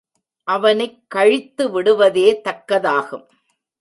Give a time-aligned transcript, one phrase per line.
[0.43, 3.27] அவனைக் கழித்துவிடுவதே தக்கதாகும்.